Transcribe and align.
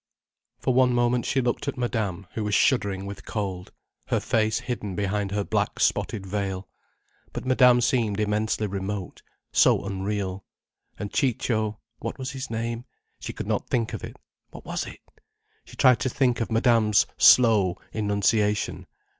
For 0.57 0.73
one 0.73 0.93
moment 0.95 1.27
she 1.27 1.41
looked 1.41 1.67
at 1.67 1.77
Madame, 1.77 2.25
who 2.33 2.43
was 2.43 2.55
shuddering 2.55 3.05
with 3.05 3.23
cold, 3.23 3.71
her 4.07 4.19
face 4.19 4.61
hidden 4.61 4.95
behind 4.95 5.29
her 5.29 5.43
black 5.43 5.79
spotted 5.79 6.25
veil. 6.25 6.67
But 7.33 7.45
Madame 7.45 7.81
seemed 7.81 8.19
immensely 8.19 8.65
remote: 8.65 9.21
so 9.51 9.85
unreal. 9.85 10.43
And 10.97 11.13
Ciccio—what 11.13 12.17
was 12.17 12.31
his 12.31 12.49
name? 12.49 12.85
She 13.19 13.31
could 13.31 13.45
not 13.45 13.69
think 13.69 13.93
of 13.93 14.03
it. 14.03 14.17
What 14.49 14.65
was 14.65 14.87
it? 14.87 15.01
She 15.65 15.75
tried 15.75 15.99
to 15.99 16.09
think 16.09 16.41
of 16.41 16.51
Madame's 16.51 17.05
slow 17.19 17.77
enunciation. 17.93 18.87